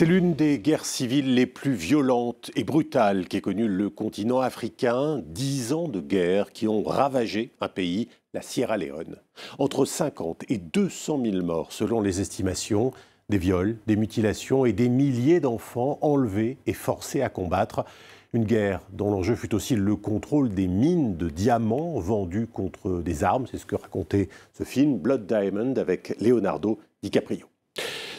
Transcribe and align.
C'est 0.00 0.06
l'une 0.06 0.32
des 0.32 0.58
guerres 0.58 0.86
civiles 0.86 1.34
les 1.34 1.44
plus 1.44 1.74
violentes 1.74 2.50
et 2.56 2.64
brutales 2.64 3.28
qu'ait 3.28 3.42
connu 3.42 3.68
le 3.68 3.90
continent 3.90 4.40
africain. 4.40 5.22
Dix 5.26 5.74
ans 5.74 5.88
de 5.88 6.00
guerre 6.00 6.52
qui 6.52 6.66
ont 6.68 6.82
ravagé 6.82 7.52
un 7.60 7.68
pays, 7.68 8.08
la 8.32 8.40
Sierra 8.40 8.78
Leone. 8.78 9.16
Entre 9.58 9.84
50 9.84 10.44
et 10.48 10.56
200 10.56 11.20
000 11.22 11.44
morts 11.44 11.70
selon 11.70 12.00
les 12.00 12.22
estimations, 12.22 12.92
des 13.28 13.36
viols, 13.36 13.76
des 13.86 13.96
mutilations 13.96 14.64
et 14.64 14.72
des 14.72 14.88
milliers 14.88 15.38
d'enfants 15.38 15.98
enlevés 16.00 16.56
et 16.64 16.72
forcés 16.72 17.20
à 17.20 17.28
combattre. 17.28 17.84
Une 18.32 18.46
guerre 18.46 18.80
dont 18.94 19.10
l'enjeu 19.10 19.34
fut 19.34 19.54
aussi 19.54 19.76
le 19.76 19.96
contrôle 19.96 20.48
des 20.48 20.66
mines 20.66 21.18
de 21.18 21.28
diamants 21.28 21.98
vendues 21.98 22.46
contre 22.46 23.02
des 23.02 23.22
armes. 23.22 23.46
C'est 23.50 23.58
ce 23.58 23.66
que 23.66 23.76
racontait 23.76 24.30
ce 24.54 24.64
film 24.64 24.96
Blood 24.96 25.26
Diamond 25.26 25.74
avec 25.76 26.18
Leonardo 26.22 26.78
DiCaprio. 27.02 27.49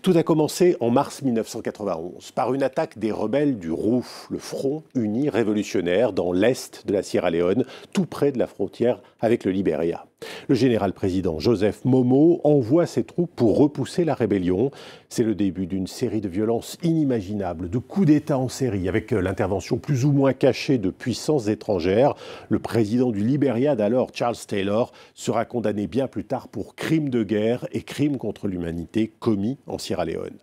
Tout 0.02 0.14
a 0.16 0.24
commencé 0.24 0.76
en 0.80 0.90
mars 0.90 1.22
1991 1.22 2.32
par 2.32 2.56
une 2.56 2.64
attaque 2.64 2.98
des 2.98 3.12
rebelles 3.12 3.60
du 3.60 3.72
ROUF, 3.72 4.28
le 4.32 4.40
Front 4.40 4.82
Uni 4.96 5.30
Révolutionnaire, 5.30 6.12
dans 6.12 6.34
l'est 6.34 6.88
de 6.88 6.94
la 6.94 7.04
Sierra 7.04 7.30
Leone, 7.30 7.66
tout 7.94 8.08
près 8.08 8.32
de 8.32 8.40
la 8.40 8.48
frontière 8.48 9.00
avec 9.20 9.46
le 9.46 9.52
Libéria. 9.52 10.08
Le 10.48 10.56
général-président 10.56 11.40
Joseph 11.40 11.86
Momo 11.86 12.42
envoie 12.44 12.86
ses 12.86 13.04
troupes 13.04 13.34
pour 13.36 13.58
repousser 13.58 14.04
la 14.06 14.14
rébellion. 14.14 14.72
C'est 15.10 15.24
le 15.24 15.36
début 15.36 15.66
d'une 15.66 15.88
série 15.88 16.22
de 16.22 16.30
violences 16.30 16.78
inimaginables, 16.84 17.70
de 17.70 17.78
coups 17.78 18.08
d'État 18.08 18.38
en 18.38 18.50
série, 18.50 18.90
avec 18.90 19.12
l'intervention 19.12 19.78
plus 19.78 20.06
ou 20.06 20.12
moins 20.12 20.34
cachée 20.34 20.78
de 20.78 20.90
puissances 20.90 21.48
étrangères. 21.48 22.16
Le 22.50 22.60
président 22.60 23.12
du 23.12 23.24
Libéria 23.24 23.76
d'alors, 23.76 24.10
Charles 24.14 24.36
Taylor, 24.48 24.92
sera 25.14 25.46
condamné 25.46 25.88
bien 25.88 26.08
plus 26.08 26.26
tard 26.26 26.48
pour 26.48 26.76
crimes 26.76 27.10
de 27.10 27.24
guerre 27.24 27.68
et 27.72 27.82
crimes 27.82 28.18
contre 28.18 28.48
l'humanité 28.48 29.12
commis 29.20 29.58
en 29.68 29.78
Sierra 29.78 30.06
Leone. 30.06 30.38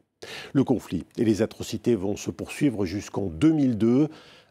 Le 0.52 0.64
conflit 0.64 1.04
et 1.16 1.24
les 1.24 1.42
atrocités 1.42 1.94
vont 1.94 2.16
se 2.16 2.30
poursuivre 2.30 2.84
jusqu'en 2.84 3.26
2002. 3.26 4.08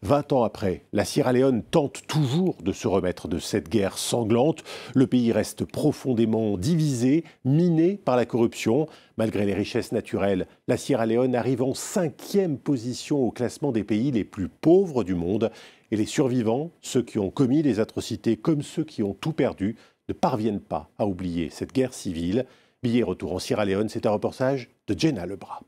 20 0.08 0.32
ans 0.32 0.44
après, 0.44 0.86
la 0.94 1.04
Sierra 1.04 1.34
Leone 1.34 1.64
tente 1.64 2.08
toujours 2.08 2.56
de 2.64 2.72
se 2.72 2.88
remettre 2.88 3.28
de 3.28 3.40
cette 3.40 3.68
guerre 3.68 3.98
sanglante. 3.98 4.64
Le 4.96 5.06
pays 5.06 5.34
reste 5.34 5.66
profondément 5.66 6.58
divisé, 6.58 7.26
miné 7.44 7.98
par 7.98 8.16
la 8.16 8.26
corruption. 8.26 8.88
Malgré 9.18 9.46
les 9.46 9.54
richesses 9.54 9.92
naturelles, 9.92 10.48
la 10.70 10.78
Sierra 10.78 11.06
Leone 11.06 11.36
arrive 11.36 11.62
en 11.62 11.74
cinquième 11.74 12.58
position 12.58 13.22
au 13.22 13.32
classement 13.32 13.74
des 13.74 13.84
pays 13.84 14.12
les 14.12 14.24
plus 14.24 14.48
pauvres 14.48 15.04
du 15.04 15.14
monde. 15.14 15.52
Et 15.92 15.98
les 15.98 16.06
survivants, 16.06 16.72
ceux 16.80 17.02
qui 17.02 17.20
ont 17.20 17.30
commis 17.30 17.62
les 17.62 17.82
atrocités 17.82 18.38
comme 18.38 18.62
ceux 18.62 18.86
qui 18.86 19.04
ont 19.04 19.14
tout 19.14 19.34
perdu, 19.34 19.76
ne 20.08 20.14
parviennent 20.14 20.62
pas 20.62 20.90
à 20.98 21.06
oublier 21.06 21.50
cette 21.50 21.74
guerre 21.74 21.94
civile. 21.94 22.46
Billet 22.82 23.04
retour 23.04 23.34
en 23.34 23.40
Sierra 23.40 23.66
Leone, 23.66 23.90
c'est 23.90 24.06
un 24.06 24.12
reportage 24.12 24.70
de 24.88 24.98
Jenna 24.98 25.26
Lebras. 25.26 25.64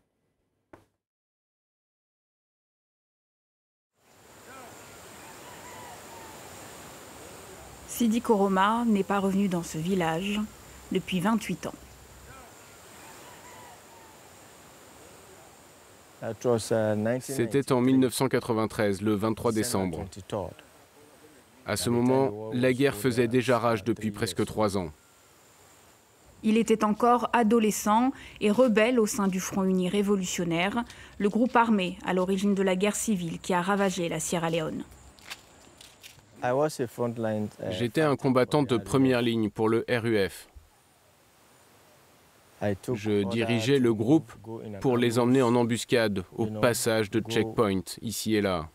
Sidi 7.99 8.21
Koroma 8.21 8.85
n'est 8.87 9.03
pas 9.03 9.19
revenu 9.19 9.49
dans 9.49 9.61
ce 9.61 9.77
village 9.77 10.39
depuis 10.93 11.19
28 11.19 11.67
ans. 11.67 11.73
C'était 17.19 17.73
en 17.73 17.81
1993, 17.81 19.01
le 19.01 19.15
23 19.15 19.51
décembre. 19.51 20.05
À 21.65 21.75
ce 21.75 21.89
moment, 21.89 22.51
la 22.53 22.71
guerre 22.71 22.95
faisait 22.95 23.27
déjà 23.27 23.59
rage 23.59 23.83
depuis 23.83 24.11
presque 24.11 24.45
trois 24.45 24.77
ans. 24.77 24.93
Il 26.41 26.57
était 26.57 26.85
encore 26.85 27.29
adolescent 27.33 28.13
et 28.39 28.49
rebelle 28.49 29.01
au 29.01 29.07
sein 29.07 29.27
du 29.27 29.41
Front 29.41 29.65
Uni 29.65 29.89
révolutionnaire, 29.89 30.85
le 31.17 31.27
groupe 31.27 31.53
armé 31.53 31.97
à 32.05 32.13
l'origine 32.13 32.55
de 32.55 32.63
la 32.63 32.77
guerre 32.77 32.95
civile 32.95 33.39
qui 33.39 33.53
a 33.53 33.61
ravagé 33.61 34.07
la 34.07 34.21
Sierra 34.21 34.49
Leone. 34.49 34.85
Uh, 36.43 37.71
J'étais 37.71 38.01
un 38.01 38.15
combattant 38.15 38.63
de 38.63 38.77
première 38.77 39.21
ligne 39.21 39.49
pour 39.49 39.69
le 39.69 39.85
RUF. 39.89 40.47
Je 42.61 43.23
dirigeais 43.29 43.79
le 43.79 43.93
groupe 43.93 44.31
pour 44.81 44.97
les 44.97 45.19
emmener 45.19 45.41
en 45.41 45.55
embuscade 45.55 46.23
au 46.35 46.45
passage 46.45 47.09
de 47.09 47.21
checkpoint, 47.21 47.81
ici 48.01 48.35
et 48.35 48.41
là. 48.41 48.69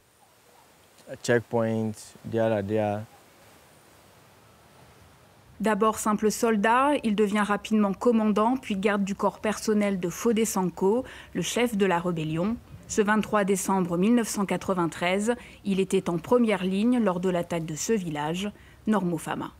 D'abord 5.60 5.98
simple 5.98 6.30
soldat, 6.30 6.92
il 7.04 7.14
devient 7.14 7.44
rapidement 7.46 7.92
commandant, 7.92 8.56
puis 8.56 8.76
garde 8.76 9.04
du 9.04 9.14
corps 9.14 9.38
personnel 9.38 10.00
de 10.00 10.08
Fodé 10.08 10.44
Sanko, 10.44 11.04
le 11.32 11.42
chef 11.42 11.76
de 11.76 11.86
la 11.86 12.00
rébellion. 12.00 12.56
Ce 12.88 13.02
23 13.02 13.44
décembre 13.44 13.96
1993, 13.96 15.34
il 15.64 15.80
était 15.80 16.10
en 16.10 16.18
première 16.18 16.64
ligne 16.64 17.02
lors 17.02 17.20
de 17.20 17.30
l'attaque 17.30 17.64
de 17.64 17.74
ce 17.74 17.92
village, 17.92 18.50
Normofama. 18.86 19.52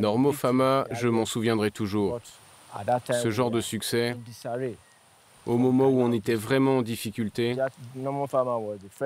Normofama, 0.00 0.86
je 0.90 1.08
m'en 1.08 1.26
souviendrai 1.26 1.70
toujours. 1.70 2.20
Ce 3.10 3.30
genre 3.30 3.50
de 3.50 3.60
succès, 3.60 4.16
au 5.44 5.58
moment 5.58 5.88
où 5.88 6.00
on 6.00 6.12
était 6.12 6.34
vraiment 6.34 6.78
en 6.78 6.82
difficulté, 6.82 7.56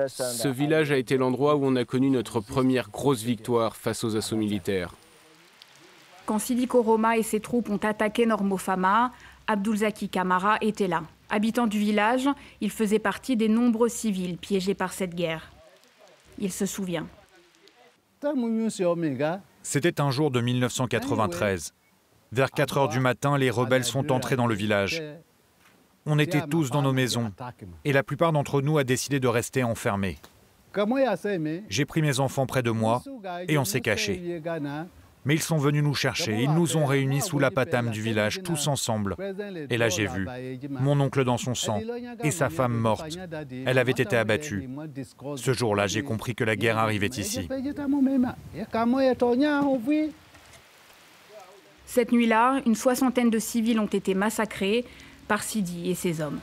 ce 0.07 0.47
village 0.47 0.91
a 0.91 0.97
été 0.97 1.17
l'endroit 1.17 1.55
où 1.55 1.65
on 1.65 1.75
a 1.75 1.85
connu 1.85 2.09
notre 2.09 2.39
première 2.39 2.89
grosse 2.89 3.21
victoire 3.21 3.75
face 3.75 4.03
aux 4.03 4.15
assauts 4.15 4.37
militaires. 4.37 4.93
Quand 6.25 6.39
Sidi 6.39 6.67
Koroma 6.67 7.17
et 7.17 7.23
ses 7.23 7.39
troupes 7.39 7.69
ont 7.69 7.77
attaqué 7.77 8.25
Normofama, 8.25 9.11
Abdulzaki 9.47 10.09
Kamara 10.09 10.57
était 10.61 10.87
là. 10.87 11.03
Habitant 11.29 11.67
du 11.67 11.79
village, 11.79 12.27
il 12.59 12.69
faisait 12.69 12.99
partie 12.99 13.37
des 13.37 13.47
nombreux 13.47 13.89
civils 13.89 14.37
piégés 14.37 14.73
par 14.73 14.93
cette 14.93 15.15
guerre. 15.15 15.51
Il 16.39 16.51
se 16.51 16.65
souvient. 16.65 17.07
C'était 19.63 20.01
un 20.01 20.11
jour 20.11 20.31
de 20.31 20.41
1993. 20.41 21.73
Vers 22.31 22.51
4 22.51 22.77
heures 22.77 22.87
du 22.87 22.99
matin, 22.99 23.37
les 23.37 23.49
rebelles 23.49 23.83
sont 23.83 24.11
entrés 24.11 24.35
dans 24.35 24.47
le 24.47 24.55
village. 24.55 25.01
On 26.05 26.17
était 26.17 26.41
tous 26.47 26.71
dans 26.71 26.81
nos 26.81 26.93
maisons 26.93 27.31
et 27.85 27.93
la 27.93 28.03
plupart 28.03 28.31
d'entre 28.31 28.61
nous 28.61 28.77
a 28.77 28.83
décidé 28.83 29.19
de 29.19 29.27
rester 29.27 29.63
enfermés. 29.63 30.17
J'ai 31.69 31.85
pris 31.85 32.01
mes 32.01 32.19
enfants 32.19 32.45
près 32.45 32.63
de 32.63 32.71
moi 32.71 33.03
et 33.47 33.57
on 33.57 33.65
s'est 33.65 33.81
cachés. 33.81 34.41
Mais 35.23 35.35
ils 35.35 35.41
sont 35.41 35.57
venus 35.57 35.83
nous 35.83 35.93
chercher, 35.93 36.41
ils 36.41 36.51
nous 36.51 36.77
ont 36.77 36.85
réunis 36.85 37.21
sous 37.21 37.37
la 37.37 37.51
patame 37.51 37.91
du 37.91 38.01
village, 38.01 38.41
tous 38.43 38.67
ensemble. 38.67 39.15
Et 39.69 39.77
là 39.77 39.89
j'ai 39.89 40.07
vu 40.07 40.27
mon 40.69 40.99
oncle 40.99 41.23
dans 41.23 41.37
son 41.37 41.53
sang 41.53 41.79
et 42.23 42.31
sa 42.31 42.49
femme 42.49 42.73
morte. 42.73 43.17
Elle 43.65 43.77
avait 43.77 43.91
été 43.91 44.17
abattue. 44.17 44.69
Ce 45.35 45.53
jour-là, 45.53 45.87
j'ai 45.87 46.01
compris 46.01 46.33
que 46.35 46.43
la 46.43 46.55
guerre 46.55 46.77
arrivait 46.77 47.07
ici. 47.07 47.47
Cette 51.85 52.11
nuit-là, 52.11 52.61
une 52.65 52.75
soixantaine 52.75 53.29
de 53.29 53.39
civils 53.39 53.79
ont 53.79 53.85
été 53.85 54.15
massacrés 54.15 54.85
par 55.27 55.43
Sidi 55.43 55.89
et 55.89 55.95
ses 55.95 56.21
hommes. 56.21 56.39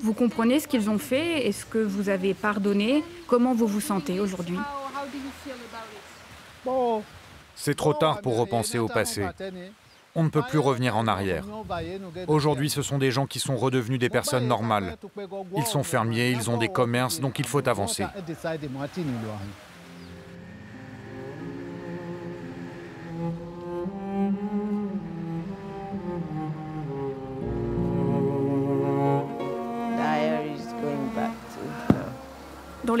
Vous 0.00 0.14
comprenez 0.14 0.58
ce 0.58 0.66
qu'ils 0.66 0.88
ont 0.88 0.98
fait? 0.98 1.46
Est-ce 1.46 1.64
que 1.64 1.78
vous 1.78 2.08
avez 2.08 2.34
pardonné? 2.34 3.04
Comment 3.26 3.54
vous 3.54 3.66
vous 3.66 3.80
sentez 3.80 4.20
aujourd'hui? 4.20 4.58
C'est 7.54 7.76
trop 7.76 7.94
tard 7.94 8.20
pour 8.20 8.36
repenser 8.36 8.78
au 8.78 8.88
passé. 8.88 9.26
On 10.14 10.24
ne 10.24 10.28
peut 10.28 10.42
plus 10.42 10.58
revenir 10.58 10.96
en 10.96 11.06
arrière. 11.06 11.44
Aujourd'hui, 12.26 12.68
ce 12.68 12.82
sont 12.82 12.98
des 12.98 13.10
gens 13.10 13.26
qui 13.26 13.40
sont 13.40 13.56
redevenus 13.56 13.98
des 13.98 14.10
personnes 14.10 14.46
normales. 14.46 14.96
Ils 15.56 15.64
sont 15.64 15.82
fermiers, 15.82 16.30
ils 16.30 16.50
ont 16.50 16.58
des 16.58 16.68
commerces, 16.68 17.20
donc 17.20 17.38
il 17.38 17.46
faut 17.46 17.66
avancer. 17.66 18.04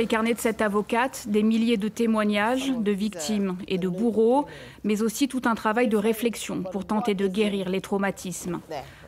Les 0.02 0.08
carnets 0.08 0.34
de 0.34 0.40
cette 0.40 0.62
avocate, 0.62 1.28
des 1.28 1.44
milliers 1.44 1.76
de 1.76 1.86
témoignages 1.86 2.72
de 2.76 2.90
victimes 2.90 3.56
et 3.68 3.78
de 3.78 3.88
bourreaux, 3.88 4.46
mais 4.82 5.00
aussi 5.00 5.28
tout 5.28 5.42
un 5.44 5.54
travail 5.54 5.86
de 5.86 5.96
réflexion 5.96 6.64
pour 6.64 6.84
tenter 6.84 7.14
de 7.14 7.28
guérir 7.28 7.68
les 7.68 7.80
traumatismes. 7.80 8.58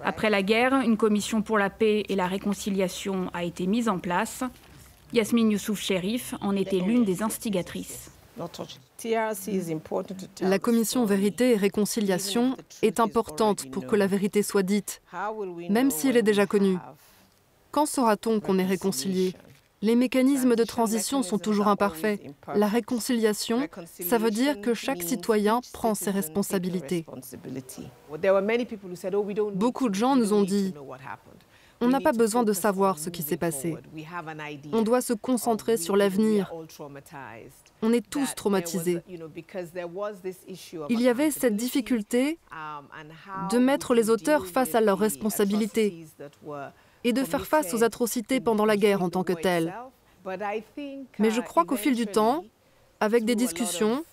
Après 0.04 0.30
la 0.30 0.40
guerre, 0.44 0.72
une 0.82 0.96
commission 0.96 1.42
pour 1.42 1.58
la 1.58 1.68
paix 1.68 2.04
et 2.08 2.14
la 2.14 2.28
réconciliation 2.28 3.28
a 3.34 3.42
été 3.42 3.66
mise 3.66 3.88
en 3.88 3.98
place. 3.98 4.44
Yasmine 5.12 5.50
Youssouf 5.50 5.80
Sherif 5.80 6.36
en 6.40 6.54
était 6.54 6.78
l'une 6.78 7.04
des 7.04 7.24
instigatrices. 7.24 8.12
La 10.40 10.58
commission 10.60 11.04
vérité 11.06 11.54
et 11.54 11.56
réconciliation 11.56 12.56
est 12.82 13.00
importante 13.00 13.68
pour 13.72 13.84
que 13.88 13.96
la 13.96 14.06
vérité 14.06 14.44
soit 14.44 14.62
dite, 14.62 15.02
même 15.70 15.90
si 15.90 16.06
elle 16.06 16.18
est 16.18 16.22
déjà 16.22 16.46
connue. 16.46 16.78
Quand 17.72 17.86
saura-t-on 17.86 18.38
qu'on 18.38 18.60
est 18.60 18.64
réconcilié? 18.64 19.34
Les 19.84 19.96
mécanismes 19.96 20.56
de 20.56 20.64
transition 20.64 21.22
sont 21.22 21.36
toujours 21.36 21.68
imparfaits. 21.68 22.18
La 22.54 22.68
réconciliation, 22.68 23.68
ça 24.00 24.16
veut 24.16 24.30
dire 24.30 24.62
que 24.62 24.72
chaque 24.72 25.02
citoyen 25.02 25.60
prend 25.74 25.94
ses 25.94 26.10
responsabilités. 26.10 27.04
Beaucoup 29.52 29.90
de 29.90 29.94
gens 29.94 30.16
nous 30.16 30.32
ont 30.32 30.42
dit, 30.42 30.72
on 31.82 31.88
n'a 31.88 32.00
pas 32.00 32.12
besoin 32.12 32.44
de 32.44 32.54
savoir 32.54 32.98
ce 32.98 33.10
qui 33.10 33.22
s'est 33.22 33.36
passé. 33.36 33.76
On 34.72 34.80
doit 34.80 35.02
se 35.02 35.12
concentrer 35.12 35.76
sur 35.76 35.96
l'avenir. 35.96 36.50
On 37.82 37.92
est 37.92 38.08
tous 38.08 38.34
traumatisés. 38.34 39.02
Il 40.88 41.02
y 41.02 41.08
avait 41.08 41.30
cette 41.30 41.56
difficulté 41.56 42.38
de 43.50 43.58
mettre 43.58 43.92
les 43.92 44.08
auteurs 44.08 44.46
face 44.46 44.74
à 44.74 44.80
leurs 44.80 44.98
responsabilités 44.98 46.06
et 47.04 47.12
de 47.12 47.22
faire 47.22 47.46
face 47.46 47.72
aux 47.74 47.84
atrocités 47.84 48.40
pendant 48.40 48.64
la 48.64 48.76
guerre 48.76 49.02
en 49.02 49.10
tant 49.10 49.22
que 49.22 49.34
telles. 49.34 49.74
Mais 51.18 51.30
je 51.30 51.40
crois 51.40 51.64
qu'au 51.64 51.76
fil 51.76 51.94
du 51.94 52.06
temps, 52.06 52.44
avec 53.00 53.24
des 53.24 53.34
discussions, 53.34 54.04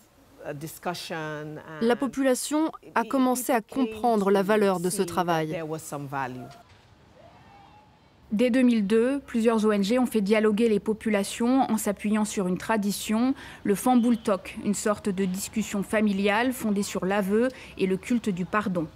la 1.81 1.95
population 1.95 2.71
a 2.95 3.03
commencé 3.03 3.51
à 3.51 3.61
comprendre 3.61 4.31
la 4.31 4.43
valeur 4.43 4.79
de 4.79 4.89
ce 4.89 5.01
travail. 5.01 5.61
Dès 8.31 8.49
2002, 8.49 9.19
plusieurs 9.19 9.65
ONG 9.65 9.97
ont 9.99 10.05
fait 10.05 10.21
dialoguer 10.21 10.69
les 10.69 10.79
populations 10.79 11.69
en 11.69 11.77
s'appuyant 11.77 12.23
sur 12.23 12.47
une 12.47 12.57
tradition, 12.57 13.35
le 13.65 13.75
Famboultok, 13.75 14.57
une 14.63 14.73
sorte 14.73 15.09
de 15.09 15.25
discussion 15.25 15.83
familiale 15.83 16.53
fondée 16.53 16.83
sur 16.83 17.05
l'aveu 17.05 17.49
et 17.77 17.87
le 17.87 17.97
culte 17.97 18.29
du 18.29 18.45
pardon. 18.45 18.87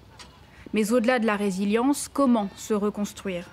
Mais 0.73 0.93
au-delà 0.93 1.19
de 1.19 1.25
la 1.25 1.35
résilience, 1.35 2.09
comment 2.11 2.49
se 2.55 2.73
reconstruire? 2.73 3.45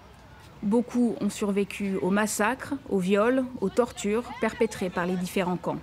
Beaucoup 0.63 1.17
ont 1.21 1.29
survécu 1.29 1.97
aux 1.97 2.11
massacres, 2.11 2.75
aux 2.89 2.99
viols, 2.99 3.45
aux 3.61 3.69
tortures 3.69 4.31
perpétrées 4.41 4.91
par 4.91 5.07
les 5.07 5.17
différents 5.17 5.57
camps. 5.57 5.81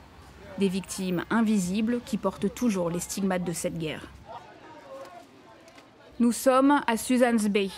Des 0.57 0.69
victimes 0.69 1.25
invisibles 1.29 1.99
qui 2.05 2.15
portent 2.15 2.53
toujours 2.53 2.89
les 2.89 3.01
stigmates 3.01 3.43
de 3.43 3.51
cette 3.51 3.77
guerre. 3.77 4.07
Nous 6.21 6.31
sommes 6.31 6.81
à 6.87 6.95
Susan's 6.95 7.49
Bay. 7.49 7.69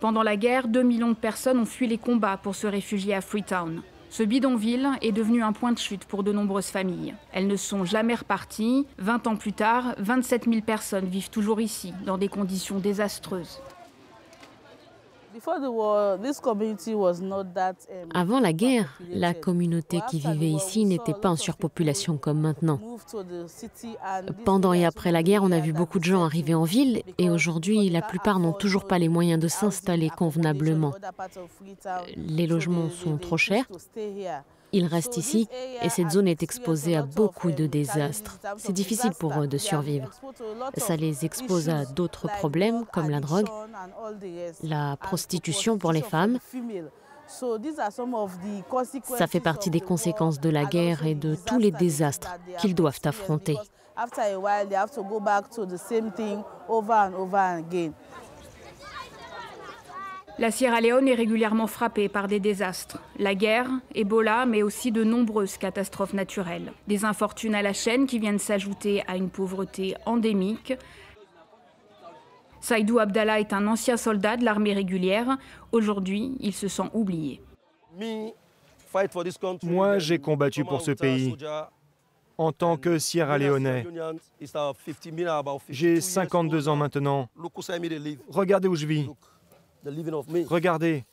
Pendant 0.00 0.22
la 0.22 0.36
guerre, 0.36 0.66
2 0.66 0.82
millions 0.82 1.10
de 1.10 1.14
personnes 1.14 1.58
ont 1.58 1.66
fui 1.66 1.86
les 1.86 1.98
combats 1.98 2.38
pour 2.38 2.54
se 2.54 2.66
réfugier 2.66 3.14
à 3.14 3.20
Freetown. 3.20 3.82
Ce 4.08 4.22
bidonville 4.22 4.88
est 5.02 5.12
devenu 5.12 5.42
un 5.42 5.52
point 5.52 5.72
de 5.72 5.78
chute 5.78 6.06
pour 6.06 6.24
de 6.24 6.32
nombreuses 6.32 6.66
familles. 6.66 7.14
Elles 7.32 7.46
ne 7.46 7.56
sont 7.56 7.84
jamais 7.84 8.14
reparties. 8.14 8.86
20 8.98 9.26
ans 9.26 9.36
plus 9.36 9.52
tard, 9.52 9.94
27 9.98 10.44
000 10.44 10.62
personnes 10.62 11.04
vivent 11.06 11.30
toujours 11.30 11.60
ici, 11.60 11.92
dans 12.06 12.18
des 12.18 12.28
conditions 12.28 12.78
désastreuses. 12.78 13.60
Avant 18.14 18.40
la 18.40 18.52
guerre, 18.52 19.00
la 19.10 19.34
communauté 19.34 20.00
qui 20.10 20.18
vivait 20.18 20.50
ici 20.50 20.84
n'était 20.84 21.14
pas 21.14 21.30
en 21.30 21.36
surpopulation 21.36 22.16
comme 22.16 22.40
maintenant. 22.40 22.80
Pendant 24.44 24.72
et 24.72 24.84
après 24.84 25.12
la 25.12 25.22
guerre, 25.22 25.42
on 25.42 25.52
a 25.52 25.60
vu 25.60 25.72
beaucoup 25.72 25.98
de 25.98 26.04
gens 26.04 26.24
arriver 26.24 26.54
en 26.54 26.64
ville 26.64 27.02
et 27.18 27.30
aujourd'hui, 27.30 27.88
la 27.90 28.02
plupart 28.02 28.38
n'ont 28.40 28.52
toujours 28.52 28.86
pas 28.86 28.98
les 28.98 29.08
moyens 29.08 29.40
de 29.40 29.48
s'installer 29.48 30.10
convenablement. 30.10 30.92
Les 32.16 32.46
logements 32.46 32.90
sont 32.90 33.16
trop 33.16 33.36
chers. 33.36 33.66
Ils 34.72 34.86
restent 34.86 35.16
ici 35.16 35.48
et 35.82 35.88
cette 35.88 36.10
zone 36.10 36.28
est 36.28 36.42
exposée 36.42 36.96
à 36.96 37.02
beaucoup 37.02 37.50
de 37.50 37.66
désastres. 37.66 38.38
C'est 38.56 38.72
difficile 38.72 39.12
pour 39.18 39.38
eux 39.40 39.46
de 39.46 39.58
survivre. 39.58 40.10
Ça 40.76 40.96
les 40.96 41.24
expose 41.24 41.68
à 41.68 41.84
d'autres 41.84 42.28
problèmes 42.38 42.84
comme 42.92 43.10
la 43.10 43.20
drogue, 43.20 43.48
la 44.62 44.96
prostitution 44.96 45.78
pour 45.78 45.92
les 45.92 46.02
femmes. 46.02 46.38
Ça 49.16 49.26
fait 49.26 49.40
partie 49.40 49.70
des 49.70 49.80
conséquences 49.80 50.40
de 50.40 50.50
la 50.50 50.64
guerre 50.64 51.06
et 51.06 51.14
de 51.14 51.34
tous 51.34 51.58
les 51.58 51.70
désastres 51.70 52.36
qu'ils 52.58 52.74
doivent 52.74 53.00
affronter. 53.04 53.56
La 60.40 60.50
Sierra 60.50 60.80
Leone 60.80 61.06
est 61.06 61.14
régulièrement 61.14 61.66
frappée 61.66 62.08
par 62.08 62.26
des 62.26 62.40
désastres. 62.40 62.98
La 63.18 63.34
guerre, 63.34 63.68
Ebola, 63.94 64.46
mais 64.46 64.62
aussi 64.62 64.90
de 64.90 65.04
nombreuses 65.04 65.58
catastrophes 65.58 66.14
naturelles. 66.14 66.72
Des 66.88 67.04
infortunes 67.04 67.54
à 67.54 67.60
la 67.60 67.74
chaîne 67.74 68.06
qui 68.06 68.18
viennent 68.18 68.38
s'ajouter 68.38 69.02
à 69.06 69.18
une 69.18 69.28
pauvreté 69.28 69.96
endémique. 70.06 70.72
Saïdou 72.62 73.00
Abdallah 73.00 73.38
est 73.38 73.52
un 73.52 73.66
ancien 73.66 73.98
soldat 73.98 74.38
de 74.38 74.46
l'armée 74.46 74.72
régulière. 74.72 75.36
Aujourd'hui, 75.72 76.38
il 76.40 76.54
se 76.54 76.68
sent 76.68 76.88
oublié. 76.94 77.42
Moi, 79.64 79.98
j'ai 79.98 80.18
combattu 80.18 80.64
pour 80.64 80.80
ce 80.80 80.92
pays 80.92 81.36
en 82.38 82.52
tant 82.52 82.78
que 82.78 82.98
Sierra 82.98 83.36
Leone. 83.36 83.84
J'ai 85.68 86.00
52 86.00 86.68
ans 86.68 86.76
maintenant. 86.76 87.28
Regardez 88.30 88.68
où 88.68 88.74
je 88.74 88.86
vis. 88.86 89.06
Regardez. 90.48 91.04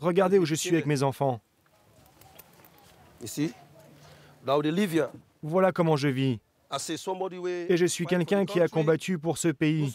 Regardez 0.00 0.38
où 0.38 0.44
je 0.44 0.54
suis 0.54 0.70
avec 0.70 0.86
mes 0.86 1.02
enfants. 1.02 1.40
Voilà 5.42 5.72
comment 5.72 5.96
je 5.96 6.08
vis. 6.08 6.40
Et 7.68 7.76
je 7.76 7.86
suis 7.86 8.06
quelqu'un 8.06 8.44
qui 8.44 8.60
a 8.60 8.68
combattu 8.68 9.18
pour 9.18 9.38
ce 9.38 9.48
pays. 9.48 9.92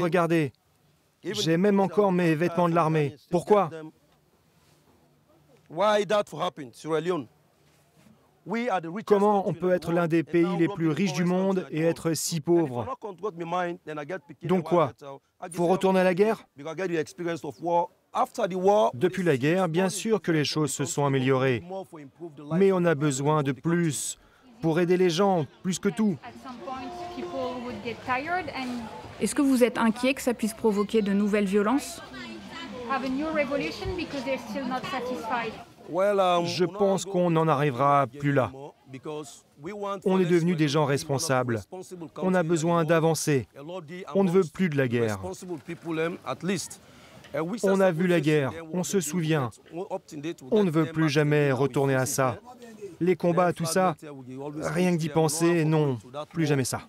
Regardez, 0.00 0.52
j'ai 1.22 1.56
même 1.56 1.80
encore 1.80 2.12
mes 2.12 2.34
vêtements 2.34 2.68
de 2.68 2.74
l'armée. 2.74 3.16
Pourquoi? 3.30 3.70
Comment 9.06 9.48
on 9.48 9.54
peut 9.54 9.72
être 9.72 9.92
l'un 9.92 10.08
des 10.08 10.22
pays 10.22 10.56
les 10.58 10.68
plus 10.68 10.88
riches 10.88 11.12
du 11.12 11.24
monde 11.24 11.66
et 11.70 11.82
être 11.82 12.14
si 12.14 12.40
pauvre? 12.40 12.86
Donc 14.42 14.64
quoi? 14.64 14.92
Faut 15.52 15.66
retourner 15.66 16.00
à 16.00 16.04
la 16.04 16.14
guerre? 16.14 16.44
Depuis 18.94 19.22
la 19.22 19.36
guerre, 19.36 19.68
bien 19.68 19.88
sûr 19.88 20.22
que 20.22 20.30
les 20.30 20.44
choses 20.44 20.72
se 20.72 20.84
sont 20.84 21.04
améliorées, 21.04 21.62
mais 22.54 22.70
on 22.72 22.84
a 22.84 22.94
besoin 22.94 23.42
de 23.42 23.52
plus 23.52 24.18
pour 24.60 24.78
aider 24.80 24.96
les 24.96 25.10
gens, 25.10 25.46
plus 25.62 25.78
que 25.78 25.88
tout. 25.88 26.16
Est-ce 29.20 29.34
que 29.34 29.42
vous 29.42 29.64
êtes 29.64 29.78
inquiet 29.78 30.14
que 30.14 30.22
ça 30.22 30.32
puisse 30.32 30.54
provoquer 30.54 31.02
de 31.02 31.12
nouvelles 31.12 31.44
violences? 31.44 32.00
Je 35.90 36.64
pense 36.64 37.04
qu'on 37.04 37.30
n'en 37.30 37.48
arrivera 37.48 38.06
plus 38.06 38.32
là. 38.32 38.50
On 40.04 40.20
est 40.20 40.24
devenus 40.24 40.56
des 40.56 40.68
gens 40.68 40.84
responsables. 40.84 41.60
On 42.18 42.34
a 42.34 42.42
besoin 42.42 42.84
d'avancer. 42.84 43.48
On 44.14 44.24
ne 44.24 44.30
veut 44.30 44.44
plus 44.52 44.68
de 44.68 44.76
la 44.76 44.88
guerre. 44.88 45.18
On 47.64 47.80
a 47.80 47.90
vu 47.90 48.06
la 48.06 48.20
guerre, 48.20 48.52
on 48.72 48.84
se 48.84 49.00
souvient. 49.00 49.50
On 50.50 50.64
ne 50.64 50.70
veut 50.70 50.86
plus 50.86 51.08
jamais 51.08 51.50
retourner 51.50 51.94
à 51.94 52.06
ça. 52.06 52.38
Les 53.00 53.16
combats, 53.16 53.52
tout 53.52 53.64
ça, 53.64 53.96
rien 54.62 54.92
que 54.92 54.98
d'y 54.98 55.08
penser, 55.08 55.64
non, 55.64 55.98
plus 56.32 56.46
jamais 56.46 56.64
ça. 56.64 56.82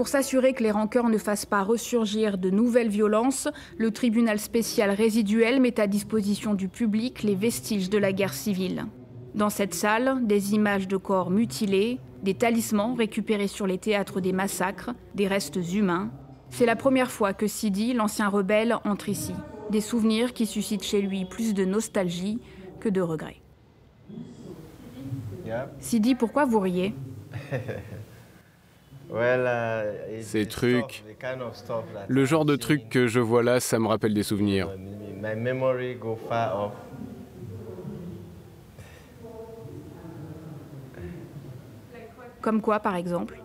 Pour 0.00 0.08
s'assurer 0.08 0.54
que 0.54 0.62
les 0.62 0.70
rancœurs 0.70 1.10
ne 1.10 1.18
fassent 1.18 1.44
pas 1.44 1.62
ressurgir 1.62 2.38
de 2.38 2.48
nouvelles 2.48 2.88
violences, 2.88 3.48
le 3.76 3.90
tribunal 3.90 4.38
spécial 4.38 4.88
résiduel 4.92 5.60
met 5.60 5.78
à 5.78 5.86
disposition 5.86 6.54
du 6.54 6.68
public 6.68 7.22
les 7.22 7.34
vestiges 7.34 7.90
de 7.90 7.98
la 7.98 8.14
guerre 8.14 8.32
civile. 8.32 8.86
Dans 9.34 9.50
cette 9.50 9.74
salle, 9.74 10.20
des 10.22 10.54
images 10.54 10.88
de 10.88 10.96
corps 10.96 11.30
mutilés, 11.30 11.98
des 12.22 12.32
talismans 12.32 12.94
récupérés 12.94 13.46
sur 13.46 13.66
les 13.66 13.76
théâtres 13.76 14.22
des 14.22 14.32
massacres, 14.32 14.92
des 15.14 15.26
restes 15.26 15.60
humains. 15.70 16.08
C'est 16.48 16.64
la 16.64 16.76
première 16.76 17.10
fois 17.10 17.34
que 17.34 17.46
Sidi, 17.46 17.92
l'ancien 17.92 18.28
rebelle, 18.28 18.78
entre 18.86 19.10
ici. 19.10 19.34
Des 19.68 19.82
souvenirs 19.82 20.32
qui 20.32 20.46
suscitent 20.46 20.82
chez 20.82 21.02
lui 21.02 21.26
plus 21.26 21.52
de 21.52 21.66
nostalgie 21.66 22.38
que 22.80 22.88
de 22.88 23.02
regret. 23.02 23.36
Sidi, 25.78 26.14
pourquoi 26.14 26.46
vous 26.46 26.60
riez? 26.60 26.94
Ces 30.18 30.46
trucs, 30.46 31.04
le 32.06 32.24
genre 32.24 32.44
de 32.44 32.56
trucs 32.56 32.88
que 32.88 33.06
je 33.08 33.20
vois 33.20 33.42
là, 33.42 33.60
ça 33.60 33.78
me 33.78 33.86
rappelle 33.88 34.14
des 34.14 34.22
souvenirs. 34.22 34.70
Comme 42.40 42.60
quoi, 42.62 42.80
par 42.80 42.96
exemple? 42.96 43.42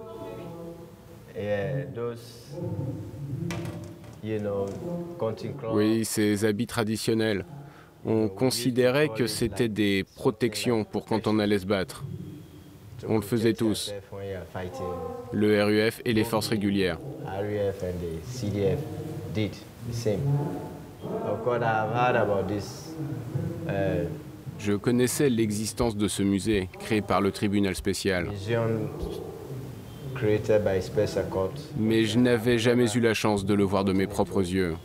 Oui, 5.67 6.05
ces 6.05 6.45
habits 6.45 6.67
traditionnels. 6.67 7.45
On 8.03 8.29
considérait 8.29 9.09
que 9.09 9.27
c'était 9.27 9.69
des 9.69 10.03
protections 10.15 10.85
pour 10.85 11.05
quand 11.05 11.27
on 11.27 11.39
allait 11.39 11.59
se 11.59 11.65
battre. 11.65 12.07
On 13.07 13.15
le 13.15 13.21
faisait 13.21 13.53
tous. 13.53 13.95
Le 15.31 15.63
RUF 15.63 16.01
et 16.05 16.13
les 16.13 16.23
forces 16.23 16.47
régulières. 16.47 16.97
Je 24.59 24.73
connaissais 24.73 25.29
l'existence 25.29 25.95
de 25.97 26.07
ce 26.07 26.23
musée 26.23 26.69
créé 26.79 27.01
par 27.01 27.21
le 27.21 27.31
tribunal 27.31 27.75
spécial. 27.75 28.29
Mais 31.77 32.05
je 32.05 32.19
n'avais 32.19 32.57
jamais 32.57 32.91
eu 32.93 32.99
la 32.99 33.13
chance 33.13 33.45
de 33.45 33.53
le 33.53 33.63
voir 33.63 33.83
de 33.83 33.93
mes 33.93 34.07
propres 34.07 34.41
yeux. 34.41 34.75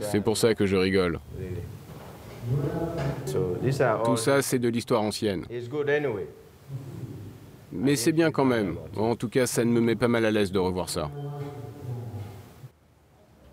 C'est 0.00 0.20
pour 0.20 0.36
ça 0.36 0.54
que 0.54 0.66
je 0.66 0.76
rigole. 0.76 1.20
Tout 4.04 4.16
ça, 4.16 4.42
c'est 4.42 4.58
de 4.58 4.68
l'histoire 4.68 5.02
ancienne. 5.02 5.44
Mais 7.72 7.96
c'est 7.96 8.12
bien 8.12 8.30
quand 8.30 8.44
même. 8.44 8.76
En 8.96 9.16
tout 9.16 9.28
cas, 9.28 9.46
ça 9.46 9.64
ne 9.64 9.70
me 9.70 9.80
met 9.80 9.96
pas 9.96 10.08
mal 10.08 10.24
à 10.24 10.30
l'aise 10.30 10.52
de 10.52 10.58
revoir 10.58 10.88
ça. 10.88 11.10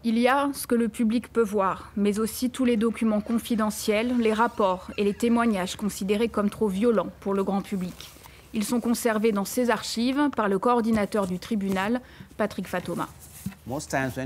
Il 0.04 0.20
y 0.20 0.28
a 0.28 0.52
ce 0.54 0.68
que 0.68 0.76
le 0.76 0.88
public 0.88 1.34
peut 1.34 1.42
voir, 1.42 1.92
mais 1.96 2.20
aussi 2.20 2.52
tous 2.52 2.64
les 2.64 2.78
documents 2.78 3.22
confidentiels, 3.22 4.14
les 4.20 4.34
rapports 4.34 4.92
et 4.98 5.04
les 5.04 5.16
témoignages 5.16 5.76
considérés 5.76 6.30
comme 6.30 6.52
trop 6.52 6.68
violents 6.68 7.10
pour 7.22 7.34
le 7.34 7.44
grand 7.44 7.62
public. 7.62 8.12
Ils 8.54 8.64
sont 8.64 8.80
conservés 8.80 9.32
dans 9.32 9.46
ces 9.46 9.72
archives 9.72 10.30
par 10.36 10.48
le 10.48 10.60
coordinateur 10.60 11.26
du 11.26 11.40
tribunal, 11.40 12.02
Patrick 12.38 12.68
Fatoma. 12.68 13.10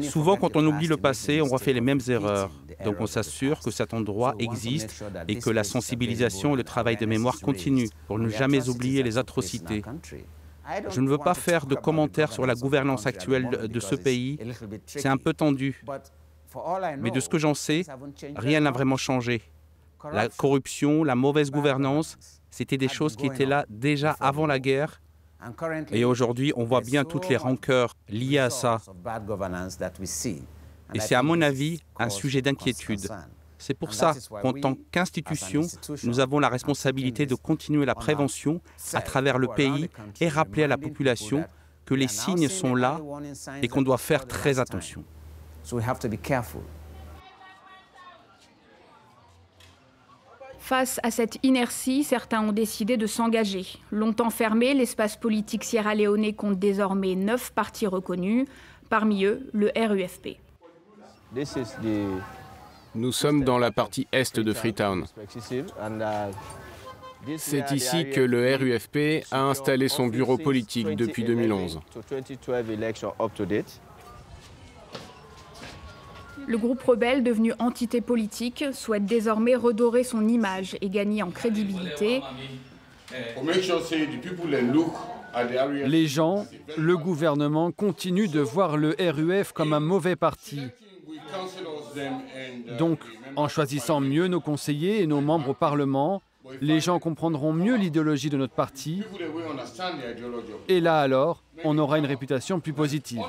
Souvent, 0.04 0.36
quand 0.36 0.56
on 0.56 0.66
oublie 0.66 0.88
le 0.88 0.98
passé, 0.98 1.42
on 1.42 1.48
refait 1.48 1.74
les 1.74 1.82
mêmes 1.82 2.02
erreurs. 2.08 2.52
Donc 2.84 2.98
on 3.00 3.08
s'assure 3.08 3.60
que 3.60 3.72
cet 3.72 3.94
endroit 3.94 4.36
existe 4.40 5.04
et 5.28 5.38
que 5.38 5.50
la 5.50 5.64
sensibilisation 5.64 6.54
et 6.54 6.58
le 6.58 6.64
travail 6.64 6.98
de 6.98 7.06
mémoire 7.06 7.40
continuent 7.40 7.90
pour 8.08 8.20
ne 8.20 8.30
jamais 8.30 8.70
oublier 8.70 9.04
les 9.04 9.18
atrocités. 9.18 9.82
Je 10.90 11.02
ne 11.02 11.10
veux 11.10 11.18
pas 11.18 11.34
faire 11.34 11.66
de 11.66 11.76
commentaires 11.76 12.32
sur 12.32 12.46
la 12.46 12.56
gouvernance 12.56 13.08
actuelle 13.08 13.50
de 13.50 13.80
ce 13.80 13.96
pays. 13.96 14.40
C'est 14.86 15.08
un 15.08 15.18
peu 15.18 15.34
tendu. 15.34 15.84
Mais 17.00 17.12
de 17.12 17.20
ce 17.20 17.30
que 17.30 17.38
j'en 17.38 17.54
sais, 17.54 17.84
rien 18.36 18.62
n'a 18.62 18.72
vraiment 18.72 18.98
changé. 18.98 19.42
La 20.14 20.30
corruption, 20.30 21.04
la 21.04 21.16
mauvaise 21.16 21.52
gouvernance, 21.52 22.18
c'était 22.50 22.78
des 22.78 22.88
choses 22.88 23.16
qui 23.16 23.26
étaient 23.26 23.46
là 23.46 23.66
déjà 23.70 24.16
avant 24.20 24.48
la 24.48 24.60
guerre. 24.60 25.02
Et 25.92 26.06
aujourd'hui, 26.06 26.54
on 26.56 26.66
voit 26.66 26.82
bien 26.82 27.06
toutes 27.06 27.30
les 27.30 27.38
rancœurs 27.38 27.96
liées 28.10 28.40
à 28.40 28.50
ça. 28.50 28.82
Et 30.94 31.00
c'est 31.00 31.16
à 31.16 31.24
mon 31.24 31.42
avis 31.42 31.82
un 31.98 32.10
sujet 32.10 32.42
d'inquiétude. 32.42 33.08
C'est 33.58 33.74
pour 33.74 33.94
ça 33.94 34.14
qu'en 34.42 34.54
tant 34.54 34.76
qu'institution, 34.92 35.62
nous 36.04 36.20
avons 36.20 36.40
la 36.40 36.50
responsabilité 36.50 37.26
de 37.26 37.36
continuer 37.36 37.86
la 37.86 37.96
prévention 37.96 38.62
à 38.94 39.02
travers 39.02 39.38
le 39.38 39.48
pays 39.50 39.90
et 40.22 40.30
rappeler 40.30 40.64
à 40.64 40.68
la 40.68 40.78
population 40.78 41.46
que 41.86 41.94
les 41.94 42.08
signes 42.08 42.48
sont 42.48 42.76
là 42.76 43.00
et 43.62 43.68
qu'on 43.68 43.82
doit 43.82 43.98
faire 43.98 44.28
très 44.28 44.60
attention. 44.60 45.04
Face 50.70 51.00
à 51.02 51.10
cette 51.10 51.40
inertie, 51.42 52.04
certains 52.04 52.48
ont 52.48 52.52
décidé 52.52 52.96
de 52.96 53.08
s'engager. 53.08 53.66
Longtemps 53.92 54.30
fermé, 54.30 54.76
l'espace 54.76 55.18
politique 55.18 55.64
sierra-léonais 55.64 56.34
compte 56.34 56.60
désormais 56.60 57.16
neuf 57.16 57.52
partis 57.52 57.88
reconnus, 57.88 58.46
parmi 58.88 59.26
eux 59.26 59.50
le 59.52 59.72
RUFP. 59.76 60.38
Nous 62.94 63.12
sommes 63.12 63.44
dans 63.44 63.58
la 63.58 63.72
partie 63.72 64.08
est 64.12 64.40
de 64.40 64.54
Freetown. 64.54 65.06
C'est 67.38 67.72
ici 67.72 68.08
que 68.12 68.22
le 68.22 68.56
RUFP 68.56 69.26
a 69.32 69.42
installé 69.42 69.88
son 69.88 70.06
bureau 70.06 70.38
politique 70.38 70.96
depuis 70.96 71.24
2011. 71.24 71.80
Le 76.48 76.58
groupe 76.58 76.82
rebelle, 76.82 77.24
devenu 77.24 77.54
entité 77.60 78.02
politique, 78.02 78.66
souhaite 78.74 79.06
désormais 79.06 79.56
redorer 79.56 80.04
son 80.04 80.28
image 80.28 80.78
et 80.82 80.90
gagner 80.90 81.24
en 81.24 81.32
crédibilité. 81.32 82.22
Les 85.86 86.08
gens, 86.08 86.46
le 86.78 86.98
gouvernement 86.98 87.72
continuent 87.72 88.30
de 88.30 88.40
voir 88.40 88.78
le 88.78 88.96
RUF 89.00 89.52
comme 89.52 89.74
un 89.74 89.80
mauvais 89.80 90.16
parti. 90.16 90.62
Donc, 92.78 93.00
en 93.36 93.48
choisissant 93.48 94.00
mieux 94.00 94.28
nos 94.28 94.42
conseillers 94.42 95.02
et 95.02 95.08
nos 95.08 95.22
membres 95.22 95.50
au 95.50 95.54
Parlement, 95.54 96.22
les 96.62 96.80
gens 96.80 97.00
comprendront 97.00 97.54
mieux 97.54 97.76
l'idéologie 97.76 98.30
de 98.30 98.38
notre 98.38 98.54
parti. 98.54 99.04
Et 100.68 100.80
là 100.80 101.00
alors, 101.00 101.44
on 101.64 101.78
aura 101.78 102.00
une 102.00 102.06
réputation 102.06 102.60
plus 102.60 102.74
positive. 102.74 103.22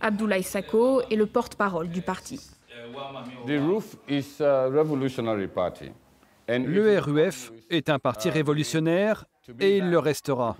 Abdoulaye 0.00 0.42
Sako 0.42 1.02
est 1.10 1.16
le 1.16 1.26
porte-parole 1.26 1.88
du 1.88 2.02
parti. 2.02 2.40
Le 6.48 6.98
RUF 6.98 7.52
est 7.70 7.90
un 7.90 7.98
parti 7.98 8.30
révolutionnaire 8.30 9.24
et 9.60 9.78
il 9.78 9.90
le 9.90 9.98
restera. 9.98 10.56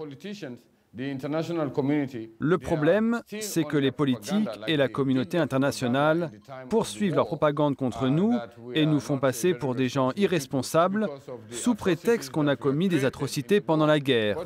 Le 2.39 2.57
problème, 2.57 3.21
c'est 3.41 3.65
que 3.65 3.77
les 3.77 3.93
politiques 3.93 4.49
et 4.67 4.77
la 4.77 4.89
communauté 4.89 5.37
internationale 5.37 6.31
poursuivent 6.71 7.15
leur 7.15 7.27
propagande 7.27 7.77
contre 7.77 8.09
nous 8.09 8.35
et 8.73 8.87
nous 8.87 9.01
font 9.01 9.19
passer 9.19 9.53
pour 9.53 9.75
des 9.75 9.89
gens 9.89 10.13
irresponsables 10.17 11.07
sous 11.51 11.75
prétexte 11.75 12.31
qu'on 12.31 12.47
a 12.47 12.57
commis 12.57 12.89
des 12.89 13.05
atrocités 13.05 13.61
pendant 13.61 13.87
la 13.87 14.01
guerre. 14.01 14.39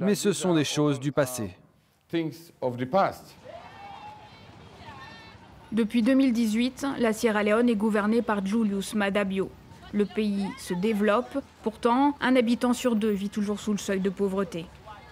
Mais 0.00 0.14
ce 0.14 0.32
sont 0.32 0.54
des 0.54 0.64
choses 0.64 1.00
du 1.00 1.10
passé. 1.10 1.56
Depuis 5.72 6.02
2018, 6.02 6.86
la 7.00 7.12
Sierra 7.12 7.42
Leone 7.42 7.68
est 7.68 7.74
gouvernée 7.74 8.22
par 8.22 8.46
Julius 8.46 8.94
Madabio. 8.94 9.50
Le 9.92 10.04
pays 10.06 10.46
se 10.58 10.74
développe, 10.74 11.38
pourtant 11.62 12.14
un 12.20 12.36
habitant 12.36 12.72
sur 12.72 12.94
deux 12.94 13.10
vit 13.10 13.30
toujours 13.30 13.58
sous 13.58 13.72
le 13.72 13.78
seuil 13.78 14.00
de 14.00 14.10
pauvreté. 14.10 14.66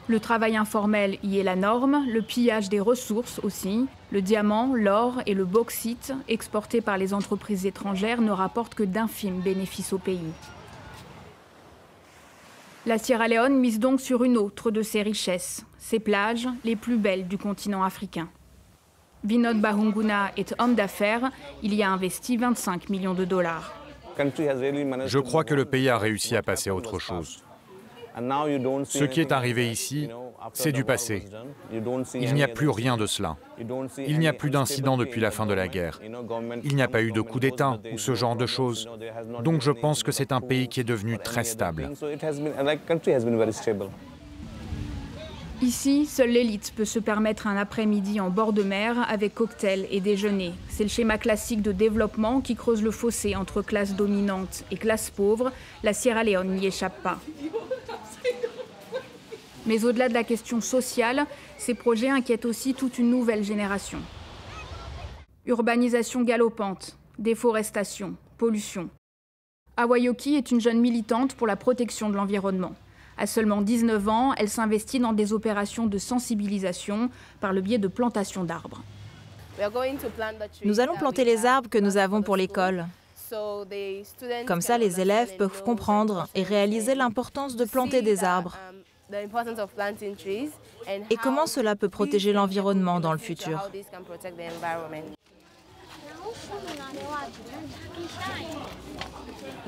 Le 0.08 0.20
travail 0.20 0.56
informel 0.56 1.18
y 1.22 1.38
est 1.38 1.44
la 1.44 1.56
norme, 1.56 2.04
le 2.08 2.22
pillage 2.22 2.68
des 2.68 2.80
ressources 2.80 3.40
aussi. 3.42 3.86
Le 4.10 4.22
diamant, 4.22 4.72
l'or 4.74 5.22
et 5.26 5.34
le 5.34 5.44
bauxite 5.44 6.12
exportés 6.28 6.80
par 6.80 6.98
les 6.98 7.14
entreprises 7.14 7.66
étrangères 7.66 8.20
ne 8.20 8.32
rapportent 8.32 8.74
que 8.74 8.82
d'infimes 8.82 9.40
bénéfices 9.40 9.92
au 9.92 9.98
pays. 9.98 10.32
La 12.84 12.98
Sierra 12.98 13.28
Leone 13.28 13.60
mise 13.60 13.78
donc 13.78 14.00
sur 14.00 14.24
une 14.24 14.36
autre 14.36 14.72
de 14.72 14.82
ses 14.82 15.02
richesses, 15.02 15.64
ses 15.78 16.00
plages 16.00 16.48
les 16.64 16.74
plus 16.74 16.96
belles 16.96 17.28
du 17.28 17.38
continent 17.38 17.84
africain. 17.84 18.28
Vinod 19.22 19.60
Bahunguna 19.60 20.32
est 20.36 20.52
homme 20.58 20.74
d'affaires, 20.74 21.30
il 21.62 21.74
y 21.74 21.84
a 21.84 21.90
investi 21.90 22.36
25 22.36 22.88
millions 22.88 23.14
de 23.14 23.24
dollars. 23.24 23.72
Je 24.18 25.18
crois 25.20 25.44
que 25.44 25.54
le 25.54 25.64
pays 25.64 25.88
a 25.88 25.96
réussi 25.96 26.34
à 26.34 26.42
passer 26.42 26.70
à 26.70 26.74
autre 26.74 26.98
chose. 26.98 27.44
Ce 28.16 29.04
qui 29.04 29.20
est 29.20 29.30
arrivé 29.30 29.70
ici, 29.70 30.08
c'est 30.52 30.72
du 30.72 30.84
passé. 30.84 31.24
Il 32.14 32.34
n'y 32.34 32.42
a 32.42 32.48
plus 32.48 32.68
rien 32.68 32.96
de 32.96 33.06
cela. 33.06 33.36
Il 33.98 34.18
n'y 34.18 34.28
a 34.28 34.32
plus 34.32 34.50
d'incidents 34.50 34.96
depuis 34.96 35.20
la 35.20 35.30
fin 35.30 35.46
de 35.46 35.54
la 35.54 35.68
guerre. 35.68 36.00
Il 36.64 36.74
n'y 36.74 36.82
a 36.82 36.88
pas 36.88 37.02
eu 37.02 37.12
de 37.12 37.20
coup 37.20 37.40
d'État 37.40 37.78
ou 37.92 37.98
ce 37.98 38.14
genre 38.14 38.36
de 38.36 38.46
choses. 38.46 38.88
Donc 39.42 39.62
je 39.62 39.70
pense 39.70 40.02
que 40.02 40.12
c'est 40.12 40.32
un 40.32 40.40
pays 40.40 40.68
qui 40.68 40.80
est 40.80 40.84
devenu 40.84 41.18
très 41.18 41.44
stable. 41.44 41.90
Ici, 45.62 46.06
seule 46.06 46.30
l'élite 46.30 46.72
peut 46.74 46.84
se 46.84 46.98
permettre 46.98 47.46
un 47.46 47.56
après-midi 47.56 48.18
en 48.18 48.30
bord 48.30 48.52
de 48.52 48.64
mer 48.64 48.96
avec 49.08 49.32
cocktail 49.32 49.86
et 49.92 50.00
déjeuner. 50.00 50.54
C'est 50.68 50.82
le 50.82 50.88
schéma 50.88 51.18
classique 51.18 51.62
de 51.62 51.70
développement 51.70 52.40
qui 52.40 52.56
creuse 52.56 52.82
le 52.82 52.90
fossé 52.90 53.36
entre 53.36 53.62
classe 53.62 53.94
dominante 53.94 54.64
et 54.72 54.76
classe 54.76 55.10
pauvre. 55.10 55.52
La 55.84 55.92
Sierra 55.92 56.24
Leone 56.24 56.56
n'y 56.56 56.66
échappe 56.66 57.00
pas. 57.04 57.20
Mais 59.66 59.84
au-delà 59.84 60.08
de 60.08 60.14
la 60.14 60.24
question 60.24 60.60
sociale, 60.60 61.26
ces 61.56 61.74
projets 61.74 62.10
inquiètent 62.10 62.44
aussi 62.44 62.74
toute 62.74 62.98
une 62.98 63.10
nouvelle 63.10 63.44
génération. 63.44 63.98
Urbanisation 65.46 66.22
galopante, 66.22 66.96
déforestation, 67.18 68.14
pollution. 68.38 68.88
Awayoki 69.76 70.34
est 70.34 70.50
une 70.50 70.60
jeune 70.60 70.80
militante 70.80 71.34
pour 71.34 71.46
la 71.46 71.56
protection 71.56 72.10
de 72.10 72.16
l'environnement. 72.16 72.72
À 73.16 73.26
seulement 73.26 73.62
19 73.62 74.08
ans, 74.08 74.34
elle 74.36 74.48
s'investit 74.48 74.98
dans 74.98 75.12
des 75.12 75.32
opérations 75.32 75.86
de 75.86 75.98
sensibilisation 75.98 77.10
par 77.40 77.52
le 77.52 77.60
biais 77.60 77.78
de 77.78 77.88
plantation 77.88 78.44
d'arbres. 78.44 78.82
Nous 80.64 80.80
allons 80.80 80.96
planter 80.96 81.24
les 81.24 81.46
arbres 81.46 81.68
que 81.68 81.78
nous 81.78 81.96
avons 81.96 82.22
pour 82.22 82.36
l'école. 82.36 82.86
Comme 84.46 84.60
ça, 84.60 84.76
les 84.78 85.00
élèves 85.00 85.36
peuvent 85.36 85.62
comprendre 85.62 86.28
et 86.34 86.42
réaliser 86.42 86.94
l'importance 86.94 87.56
de 87.56 87.64
planter 87.64 88.02
des 88.02 88.24
arbres. 88.24 88.58
Et 91.10 91.16
comment 91.16 91.46
cela 91.46 91.76
peut 91.76 91.88
protéger 91.88 92.32
l'environnement 92.32 93.00
dans 93.00 93.12
le 93.12 93.18
futur. 93.18 93.68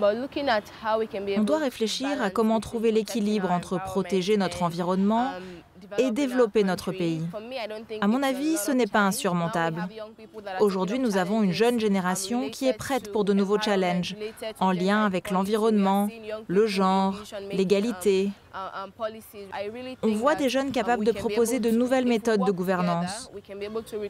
On 0.01 1.45
doit 1.45 1.59
réfléchir 1.59 2.23
à 2.23 2.31
comment 2.31 2.61
trouver 2.61 2.91
l'équilibre 2.91 3.51
entre 3.51 3.79
protéger 3.79 4.37
notre 4.37 4.63
environnement 4.63 5.31
et 5.99 6.11
développer 6.11 6.65
notre 6.65 6.93
pays. 6.93 7.23
À 8.01 8.07
mon 8.07 8.23
avis, 8.23 8.57
ce 8.57 8.71
n'est 8.71 8.87
pas 8.87 9.01
insurmontable. 9.01 9.87
Aujourd'hui, 10.61 10.99
nous 10.99 11.17
avons 11.17 11.43
une 11.43 11.53
jeune 11.53 11.81
génération 11.81 12.51
qui 12.51 12.69
est 12.69 12.73
prête 12.77 13.13
pour 13.13 13.25
de 13.25 13.33
nouveaux 13.33 13.61
challenges 13.61 14.17
en 14.61 14.73
lien 14.73 15.05
avec 15.05 15.31
l'environnement, 15.31 16.09
le 16.49 16.67
genre, 16.67 17.17
l'égalité. 17.53 18.31
On 20.03 20.15
voit 20.15 20.37
des 20.37 20.49
jeunes 20.49 20.71
capables 20.71 21.05
de 21.05 21.13
proposer 21.13 21.59
de 21.59 21.71
nouvelles 21.71 22.07
méthodes 22.07 22.45
de 22.45 22.53
gouvernance. 22.53 23.31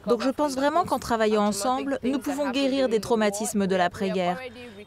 Donc 0.06 0.22
je 0.22 0.30
pense 0.30 0.54
vraiment 0.54 0.84
qu'en 0.84 0.98
travaillant 0.98 1.44
ensemble, 1.44 1.98
nous 2.02 2.18
pouvons 2.18 2.50
guérir 2.50 2.88
des 2.88 3.00
traumatismes 3.00 3.66
de 3.66 3.76
l'après-guerre. 3.76 4.38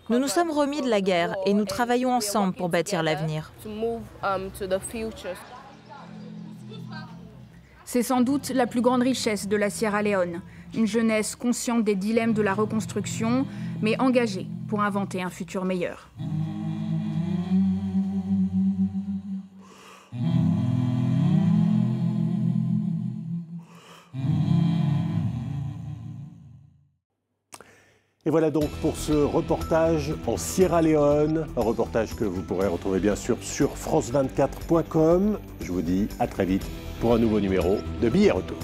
Nous 0.10 0.20
nous 0.20 0.27
sommes 0.27 0.51
remis 0.51 0.82
de 0.82 0.89
la 0.89 1.01
guerre 1.01 1.36
et 1.46 1.54
nous 1.54 1.66
travaillons 1.66 2.13
ensemble 2.13 2.54
pour 2.54 2.70
bâtir 2.70 3.04
l'avenir. 3.04 3.51
C'est 7.89 8.03
sans 8.03 8.20
doute 8.20 8.50
la 8.50 8.67
plus 8.67 8.82
grande 8.82 9.01
richesse 9.01 9.48
de 9.48 9.56
la 9.56 9.70
Sierra 9.70 10.01
Leone, 10.01 10.41
une 10.75 10.88
jeunesse 10.88 11.38
consciente 11.38 11.86
des 11.86 11.96
dilemmes 11.96 12.34
de 12.34 12.41
la 12.41 12.53
reconstruction, 12.53 13.48
mais 13.82 13.98
engagée 14.01 14.46
pour 14.67 14.82
inventer 14.82 15.24
un 15.24 15.29
futur 15.29 15.63
meilleur. 15.63 16.10
Et 28.25 28.29
voilà 28.29 28.51
donc 28.51 28.67
pour 28.82 28.98
ce 28.98 29.13
reportage 29.13 30.13
en 30.27 30.36
Sierra 30.36 30.82
Leone, 30.82 31.48
un 31.56 31.62
reportage 31.62 32.17
que 32.17 32.25
vous 32.25 32.41
pourrez 32.41 32.67
retrouver 32.67 33.00
bien 33.00 33.15
sûr 33.15 33.38
sur 33.39 33.74
france24.com. 33.75 35.39
Je 35.62 35.72
vous 35.72 35.82
dis 35.82 36.10
à 36.20 36.27
très 36.27 36.44
vite 36.44 36.65
pour 37.00 37.13
un 37.13 37.20
nouveau 37.20 37.39
numéro 37.39 37.77
de 38.01 38.10
Billets 38.10 38.32
Retour. 38.32 38.58